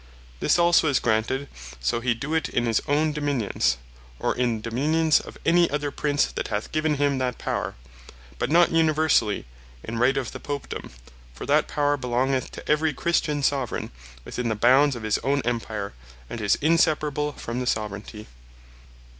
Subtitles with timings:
[0.39, 1.47] This also is granted,
[1.79, 3.77] so he doe it in his own Dominions,
[4.17, 7.75] or in the Dominions of any other Prince that hath given him that Power;
[8.39, 9.45] but not universally,
[9.83, 10.89] in Right of the Popedome:
[11.35, 13.91] For that power belongeth to every Christian Soveraign,
[14.25, 15.93] within the bounds of his owne Empire,
[16.31, 18.25] and is inseparable from the Soveraignty.